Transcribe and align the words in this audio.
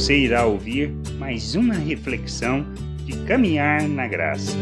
você 0.00 0.16
irá 0.16 0.46
ouvir 0.46 0.90
mais 1.18 1.54
uma 1.54 1.74
reflexão 1.74 2.64
de 3.04 3.12
caminhar 3.26 3.86
na 3.86 4.08
graça. 4.08 4.56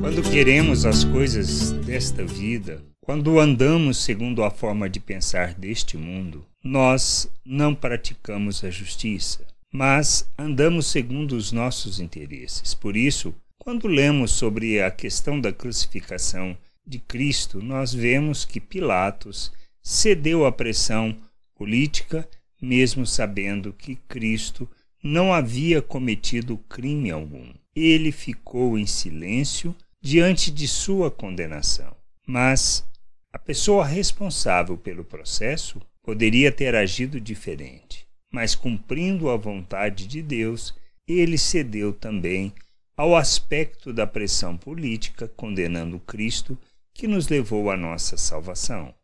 Quando 0.00 0.22
queremos 0.22 0.86
as 0.86 1.04
coisas 1.04 1.72
desta 1.72 2.24
vida, 2.24 2.82
quando 3.02 3.38
andamos 3.38 3.98
segundo 3.98 4.42
a 4.42 4.50
forma 4.50 4.88
de 4.88 4.98
pensar 4.98 5.52
deste 5.52 5.98
mundo, 5.98 6.42
nós 6.64 7.30
não 7.44 7.74
praticamos 7.74 8.64
a 8.64 8.70
justiça, 8.70 9.46
mas 9.70 10.26
andamos 10.38 10.86
segundo 10.86 11.32
os 11.32 11.52
nossos 11.52 12.00
interesses. 12.00 12.72
Por 12.72 12.96
isso, 12.96 13.34
quando 13.58 13.86
lemos 13.86 14.30
sobre 14.30 14.80
a 14.80 14.90
questão 14.90 15.38
da 15.38 15.52
crucificação 15.52 16.56
de 16.86 16.98
Cristo, 16.98 17.62
nós 17.62 17.92
vemos 17.92 18.46
que 18.46 18.58
Pilatos 18.58 19.52
cedeu 19.82 20.46
à 20.46 20.50
pressão 20.50 21.14
política, 21.54 22.26
mesmo 22.60 23.06
sabendo 23.06 23.72
que 23.72 23.96
Cristo 23.96 24.68
não 25.02 25.32
havia 25.32 25.80
cometido 25.80 26.58
crime 26.68 27.10
algum. 27.10 27.52
Ele 27.74 28.12
ficou 28.12 28.78
em 28.78 28.86
silêncio 28.86 29.74
diante 30.00 30.50
de 30.50 30.68
sua 30.68 31.10
condenação. 31.10 31.94
Mas 32.26 32.84
a 33.32 33.38
pessoa 33.38 33.84
responsável 33.84 34.76
pelo 34.76 35.04
processo 35.04 35.80
poderia 36.02 36.50
ter 36.50 36.74
agido 36.74 37.20
diferente, 37.20 38.06
mas 38.32 38.54
cumprindo 38.54 39.30
a 39.30 39.36
vontade 39.36 40.06
de 40.06 40.22
Deus, 40.22 40.74
ele 41.06 41.38
cedeu 41.38 41.92
também 41.92 42.52
ao 42.96 43.16
aspecto 43.16 43.92
da 43.92 44.06
pressão 44.06 44.56
política, 44.56 45.28
condenando 45.28 45.98
Cristo, 46.00 46.58
que 46.92 47.06
nos 47.06 47.28
levou 47.28 47.70
à 47.70 47.76
nossa 47.76 48.16
salvação. 48.16 48.94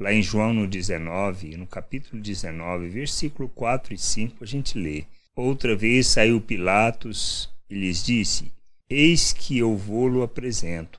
Lá 0.00 0.14
em 0.14 0.22
João 0.22 0.54
no 0.54 0.66
19, 0.66 1.58
no 1.58 1.66
capítulo 1.66 2.22
19, 2.22 2.88
versículo 2.88 3.50
4 3.50 3.92
e 3.92 3.98
5, 3.98 4.42
a 4.42 4.46
gente 4.46 4.78
lê: 4.78 5.04
Outra 5.36 5.76
vez 5.76 6.06
saiu 6.06 6.40
Pilatos 6.40 7.50
e 7.68 7.74
lhes 7.74 8.02
disse: 8.02 8.50
Eis 8.88 9.30
que 9.34 9.58
eu 9.58 9.76
vou-lo 9.76 10.22
apresento, 10.22 10.98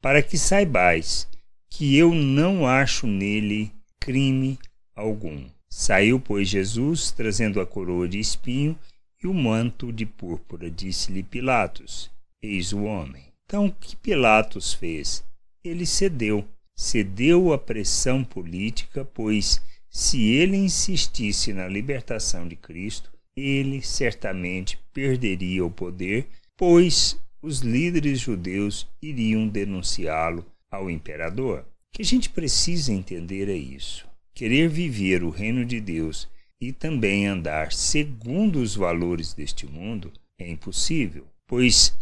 para 0.00 0.22
que 0.22 0.38
saibais 0.38 1.28
que 1.68 1.94
eu 1.98 2.14
não 2.14 2.66
acho 2.66 3.06
nele 3.06 3.70
crime 4.00 4.58
algum. 4.96 5.44
Saiu, 5.68 6.18
pois, 6.18 6.48
Jesus, 6.48 7.10
trazendo 7.10 7.60
a 7.60 7.66
coroa 7.66 8.08
de 8.08 8.18
espinho 8.18 8.74
e 9.22 9.26
o 9.26 9.34
manto 9.34 9.92
de 9.92 10.06
púrpura. 10.06 10.70
Disse-lhe 10.70 11.22
Pilatos: 11.22 12.10
Eis 12.42 12.72
o 12.72 12.84
homem. 12.84 13.24
Então, 13.44 13.66
o 13.66 13.72
que 13.72 13.96
Pilatos 13.96 14.72
fez? 14.72 15.22
Ele 15.62 15.84
cedeu. 15.84 16.48
Cedeu 16.80 17.52
à 17.52 17.58
pressão 17.58 18.24
política, 18.24 19.04
pois 19.04 19.60
se 19.90 20.30
ele 20.30 20.56
insistisse 20.56 21.52
na 21.52 21.68
libertação 21.68 22.48
de 22.48 22.56
Cristo, 22.56 23.12
ele 23.36 23.82
certamente 23.82 24.78
perderia 24.92 25.64
o 25.64 25.70
poder 25.70 26.26
pois 26.60 27.18
os 27.40 27.60
líderes 27.60 28.20
judeus 28.20 28.86
iriam 29.00 29.48
denunciá-lo 29.48 30.44
ao 30.70 30.90
imperador. 30.90 31.60
O 31.60 31.64
que 31.96 32.02
a 32.02 32.04
gente 32.04 32.28
precisa 32.28 32.92
entender 32.92 33.48
é 33.48 33.56
isso. 33.56 34.06
Querer 34.34 34.68
viver 34.68 35.24
o 35.24 35.30
reino 35.30 35.64
de 35.64 35.80
Deus 35.80 36.28
e 36.60 36.70
também 36.70 37.26
andar 37.26 37.72
segundo 37.72 38.60
os 38.60 38.76
valores 38.76 39.32
deste 39.32 39.66
mundo 39.66 40.12
é 40.38 40.50
impossível, 40.50 41.26
pois 41.46 41.96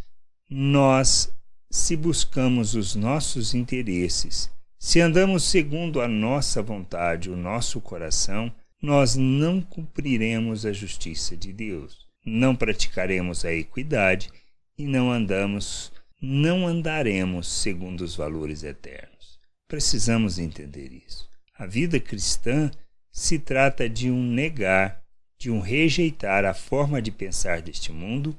nós, 0.51 1.33
se 1.71 1.97
buscamos 1.97 2.75
os 2.75 2.97
nossos 2.97 3.55
interesses, 3.55 4.51
se 4.79 5.01
andamos 5.01 5.43
segundo 5.43 6.01
a 6.01 6.07
nossa 6.07 6.63
vontade, 6.63 7.31
o 7.31 7.37
nosso 7.37 7.81
coração, 7.81 8.53
nós 8.81 9.17
não 9.17 9.61
cumpriremos 9.61 10.65
a 10.65 10.73
justiça 10.73 11.37
de 11.37 11.53
Deus, 11.53 12.07
não 12.25 12.55
praticaremos 12.55 13.45
a 13.45 13.53
equidade 13.53 14.31
e 14.79 14.87
não 14.87 15.11
andamos, 15.11 15.93
não 16.23 16.67
andaremos 16.67 17.49
segundo 17.49 18.03
os 18.03 18.15
valores 18.15 18.63
eternos. 18.63 19.41
Precisamos 19.67 20.39
entender 20.39 20.93
isso. 20.93 21.29
A 21.59 21.67
vida 21.67 21.99
cristã 21.99 22.71
se 23.11 23.37
trata 23.37 23.89
de 23.89 24.09
um 24.09 24.23
negar, 24.23 25.03
de 25.37 25.51
um 25.51 25.59
rejeitar 25.59 26.45
a 26.45 26.55
forma 26.55 27.03
de 27.03 27.11
pensar 27.11 27.61
deste 27.61 27.93
mundo 27.93 28.39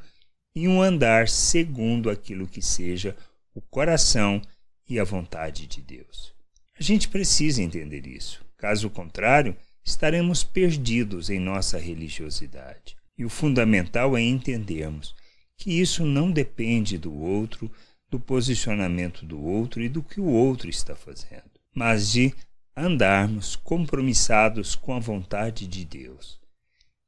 e 0.55 0.69
um 0.69 0.81
andar 0.81 1.27
segundo 1.27 2.09
aquilo 2.09 2.47
que 2.47 2.61
seja 2.61 3.15
o 3.53 3.61
coração 3.61 4.41
e 4.89 4.99
a 4.99 5.03
vontade 5.03 5.67
de 5.67 5.81
Deus. 5.81 6.33
A 6.77 6.81
gente 6.83 7.07
precisa 7.07 7.61
entender 7.61 8.07
isso. 8.07 8.43
Caso 8.57 8.89
contrário, 8.89 9.55
estaremos 9.85 10.43
perdidos 10.43 11.29
em 11.29 11.39
nossa 11.39 11.77
religiosidade. 11.77 12.97
E 13.17 13.23
o 13.23 13.29
fundamental 13.29 14.17
é 14.17 14.21
entendermos 14.21 15.13
que 15.57 15.79
isso 15.79 16.05
não 16.05 16.31
depende 16.31 16.97
do 16.97 17.13
outro, 17.13 17.71
do 18.09 18.19
posicionamento 18.19 19.25
do 19.25 19.39
outro 19.41 19.81
e 19.81 19.89
do 19.89 20.01
que 20.01 20.19
o 20.19 20.25
outro 20.25 20.69
está 20.69 20.95
fazendo, 20.95 21.51
mas 21.75 22.11
de 22.11 22.33
andarmos 22.75 23.55
compromissados 23.57 24.73
com 24.73 24.93
a 24.93 24.99
vontade 24.99 25.67
de 25.67 25.83
Deus, 25.83 26.39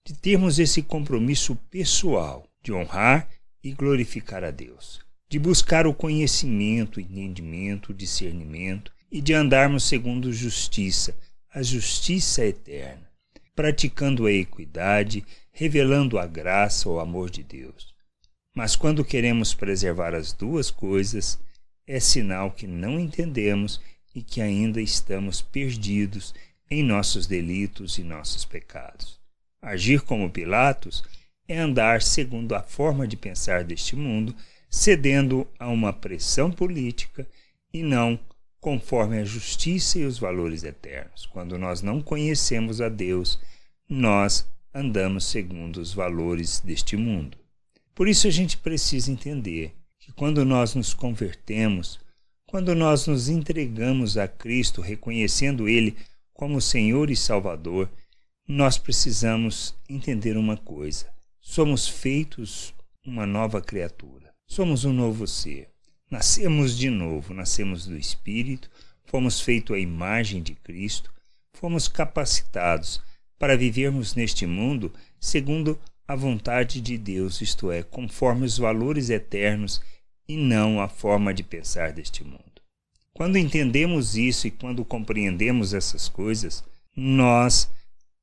de 0.05 0.13
termos 0.13 0.59
esse 0.59 0.83
compromisso 0.83 1.55
pessoal 1.69 2.45
de 2.61 2.73
honrar 2.73 3.29
e 3.63 3.71
glorificar 3.71 4.43
a 4.43 4.51
Deus, 4.51 4.99
de 5.31 5.39
buscar 5.39 5.87
o 5.87 5.93
conhecimento, 5.93 6.99
entendimento, 6.99 7.93
discernimento 7.93 8.91
e 9.09 9.21
de 9.21 9.33
andarmos 9.33 9.85
segundo 9.85 10.33
justiça, 10.33 11.17
a 11.53 11.63
justiça 11.63 12.45
eterna, 12.45 13.09
praticando 13.55 14.25
a 14.25 14.31
equidade, 14.33 15.23
revelando 15.53 16.19
a 16.19 16.27
graça, 16.27 16.89
o 16.89 16.99
amor 16.99 17.29
de 17.29 17.43
Deus. 17.43 17.93
Mas 18.53 18.75
quando 18.75 19.05
queremos 19.05 19.53
preservar 19.53 20.13
as 20.13 20.33
duas 20.33 20.69
coisas, 20.69 21.39
é 21.87 21.97
sinal 21.97 22.51
que 22.51 22.67
não 22.67 22.99
entendemos 22.99 23.79
e 24.13 24.21
que 24.21 24.41
ainda 24.41 24.81
estamos 24.81 25.41
perdidos 25.41 26.33
em 26.69 26.83
nossos 26.83 27.25
delitos 27.25 27.97
e 27.97 28.03
nossos 28.03 28.43
pecados. 28.43 29.17
Agir 29.61 30.01
como 30.01 30.29
Pilatos 30.29 31.05
é 31.47 31.57
andar 31.57 32.01
segundo 32.01 32.53
a 32.53 32.61
forma 32.61 33.07
de 33.07 33.15
pensar 33.15 33.63
deste 33.63 33.95
mundo, 33.95 34.35
cedendo 34.71 35.45
a 35.59 35.67
uma 35.67 35.91
pressão 35.91 36.49
política 36.49 37.27
e 37.73 37.83
não 37.83 38.17
conforme 38.61 39.19
a 39.19 39.25
justiça 39.25 39.99
e 39.99 40.05
os 40.05 40.17
valores 40.17 40.63
eternos. 40.63 41.25
Quando 41.25 41.57
nós 41.57 41.81
não 41.81 42.01
conhecemos 42.01 42.79
a 42.79 42.87
Deus, 42.87 43.37
nós 43.89 44.47
andamos 44.73 45.25
segundo 45.25 45.77
os 45.77 45.93
valores 45.93 46.61
deste 46.61 46.95
mundo. 46.95 47.37
Por 47.93 48.07
isso 48.07 48.27
a 48.27 48.31
gente 48.31 48.57
precisa 48.57 49.11
entender 49.11 49.75
que 49.99 50.13
quando 50.13 50.45
nós 50.45 50.73
nos 50.73 50.93
convertemos, 50.93 51.99
quando 52.47 52.73
nós 52.73 53.07
nos 53.07 53.27
entregamos 53.27 54.17
a 54.17 54.27
Cristo, 54.27 54.79
reconhecendo 54.79 55.67
Ele 55.67 55.97
como 56.33 56.61
Senhor 56.61 57.09
e 57.09 57.15
Salvador, 57.15 57.91
nós 58.47 58.77
precisamos 58.77 59.75
entender 59.89 60.37
uma 60.37 60.55
coisa: 60.55 61.07
somos 61.39 61.87
feitos 61.87 62.73
uma 63.05 63.25
nova 63.25 63.61
criatura, 63.61 64.30
somos 64.51 64.83
um 64.83 64.91
novo 64.91 65.25
ser. 65.25 65.69
Nascemos 66.09 66.77
de 66.77 66.89
novo, 66.89 67.33
nascemos 67.33 67.85
do 67.85 67.97
Espírito, 67.97 68.69
fomos 69.05 69.39
feitos 69.39 69.73
à 69.73 69.79
imagem 69.79 70.43
de 70.43 70.55
Cristo, 70.55 71.09
fomos 71.53 71.87
capacitados 71.87 73.01
para 73.39 73.55
vivermos 73.55 74.13
neste 74.13 74.45
mundo 74.45 74.91
segundo 75.21 75.79
a 76.05 76.17
vontade 76.17 76.81
de 76.81 76.97
Deus, 76.97 77.39
isto 77.39 77.71
é, 77.71 77.81
conforme 77.81 78.45
os 78.45 78.57
valores 78.57 79.09
eternos 79.09 79.81
e 80.27 80.35
não 80.35 80.81
a 80.81 80.89
forma 80.89 81.33
de 81.33 81.43
pensar 81.43 81.93
deste 81.93 82.21
mundo. 82.21 82.61
Quando 83.13 83.37
entendemos 83.37 84.17
isso 84.17 84.47
e 84.47 84.51
quando 84.51 84.83
compreendemos 84.83 85.73
essas 85.73 86.09
coisas, 86.09 86.61
nós 86.93 87.71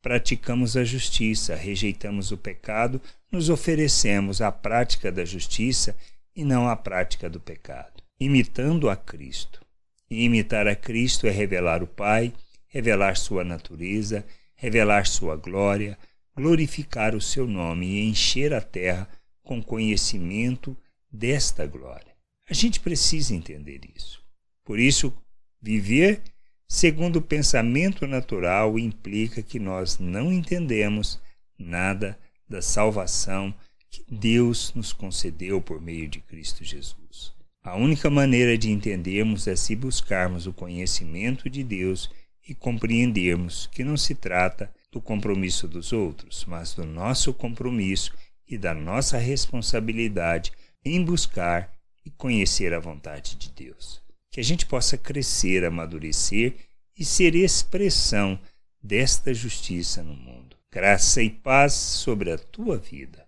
praticamos 0.02 0.76
a 0.76 0.84
justiça, 0.84 1.56
rejeitamos 1.56 2.32
o 2.32 2.36
pecado, 2.36 3.00
nos 3.32 3.48
oferecemos 3.48 4.42
à 4.42 4.52
prática 4.52 5.10
da 5.10 5.24
justiça 5.24 5.96
e 6.38 6.44
não 6.44 6.68
à 6.68 6.76
prática 6.76 7.28
do 7.28 7.40
pecado, 7.40 8.00
imitando 8.20 8.88
a 8.88 8.94
Cristo. 8.94 9.60
E 10.08 10.22
imitar 10.22 10.68
a 10.68 10.76
Cristo 10.76 11.26
é 11.26 11.30
revelar 11.30 11.82
o 11.82 11.86
Pai, 11.88 12.32
revelar 12.68 13.16
sua 13.16 13.42
natureza, 13.42 14.24
revelar 14.54 15.04
sua 15.04 15.34
glória, 15.34 15.98
glorificar 16.36 17.16
o 17.16 17.20
seu 17.20 17.44
nome 17.44 17.86
e 17.86 18.08
encher 18.08 18.54
a 18.54 18.60
terra 18.60 19.08
com 19.42 19.60
conhecimento 19.60 20.76
desta 21.10 21.66
glória. 21.66 22.14
A 22.48 22.54
gente 22.54 22.78
precisa 22.78 23.34
entender 23.34 23.80
isso. 23.96 24.22
Por 24.64 24.78
isso, 24.78 25.12
viver 25.60 26.22
segundo 26.68 27.16
o 27.16 27.22
pensamento 27.22 28.06
natural 28.06 28.78
implica 28.78 29.42
que 29.42 29.58
nós 29.58 29.98
não 29.98 30.32
entendemos 30.32 31.20
nada 31.58 32.16
da 32.48 32.62
salvação 32.62 33.52
que 33.90 34.04
Deus 34.08 34.72
nos 34.74 34.92
concedeu 34.92 35.60
por 35.60 35.80
meio 35.80 36.08
de 36.08 36.20
Cristo 36.20 36.64
Jesus. 36.64 37.32
A 37.62 37.76
única 37.76 38.08
maneira 38.08 38.56
de 38.56 38.70
entendermos 38.70 39.46
é 39.46 39.54
se 39.54 39.76
buscarmos 39.76 40.46
o 40.46 40.52
conhecimento 40.52 41.50
de 41.50 41.62
Deus 41.62 42.10
e 42.48 42.54
compreendermos 42.54 43.68
que 43.72 43.84
não 43.84 43.96
se 43.96 44.14
trata 44.14 44.72
do 44.90 45.00
compromisso 45.00 45.68
dos 45.68 45.92
outros, 45.92 46.44
mas 46.46 46.72
do 46.72 46.84
nosso 46.84 47.34
compromisso 47.34 48.14
e 48.46 48.56
da 48.56 48.72
nossa 48.72 49.18
responsabilidade 49.18 50.52
em 50.82 51.04
buscar 51.04 51.70
e 52.04 52.10
conhecer 52.10 52.72
a 52.72 52.80
vontade 52.80 53.36
de 53.36 53.50
Deus. 53.50 54.00
Que 54.30 54.40
a 54.40 54.44
gente 54.44 54.64
possa 54.64 54.96
crescer, 54.96 55.64
amadurecer 55.64 56.54
e 56.96 57.04
ser 57.04 57.34
expressão 57.34 58.40
desta 58.82 59.34
justiça 59.34 60.02
no 60.02 60.14
mundo. 60.14 60.56
Graça 60.72 61.22
e 61.22 61.28
paz 61.28 61.74
sobre 61.74 62.32
a 62.32 62.38
tua 62.38 62.78
vida. 62.78 63.27